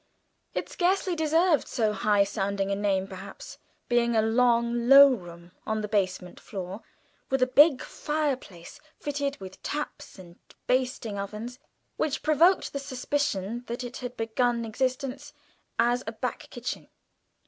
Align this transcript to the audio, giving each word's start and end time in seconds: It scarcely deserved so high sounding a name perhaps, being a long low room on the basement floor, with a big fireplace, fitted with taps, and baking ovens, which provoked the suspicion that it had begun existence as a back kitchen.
It 0.55 0.67
scarcely 0.67 1.15
deserved 1.15 1.67
so 1.67 1.93
high 1.93 2.23
sounding 2.23 2.71
a 2.71 2.75
name 2.75 3.05
perhaps, 3.07 3.59
being 3.87 4.15
a 4.15 4.21
long 4.23 4.89
low 4.89 5.13
room 5.13 5.51
on 5.63 5.81
the 5.81 5.87
basement 5.87 6.39
floor, 6.39 6.81
with 7.29 7.43
a 7.43 7.45
big 7.45 7.83
fireplace, 7.83 8.79
fitted 8.97 9.39
with 9.39 9.61
taps, 9.61 10.17
and 10.17 10.39
baking 10.65 11.19
ovens, 11.19 11.59
which 11.97 12.23
provoked 12.23 12.73
the 12.73 12.79
suspicion 12.79 13.63
that 13.67 13.83
it 13.83 13.97
had 13.97 14.17
begun 14.17 14.65
existence 14.65 15.33
as 15.77 16.03
a 16.07 16.13
back 16.13 16.49
kitchen. 16.49 16.87